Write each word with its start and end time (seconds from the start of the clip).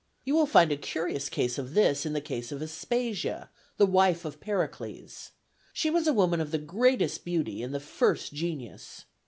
You 0.25 0.33
will 0.33 0.47
find 0.47 0.71
a 0.71 0.77
curious 0.77 1.27
example 1.27 1.63
of 1.65 1.73
this 1.75 2.07
in 2.07 2.13
the 2.13 2.21
case 2.21 2.51
of 2.51 2.59
Aspasia, 2.59 3.51
the 3.77 3.85
wife 3.85 4.25
of 4.25 4.39
Pericles. 4.39 5.29
She 5.73 5.91
was 5.91 6.07
a 6.07 6.11
woman 6.13 6.41
of 6.41 6.49
the 6.49 6.57
greatest 6.57 7.23
beauty 7.23 7.61
and 7.61 7.71
the 7.71 7.79
first 7.79 8.33
genius. 8.33 9.05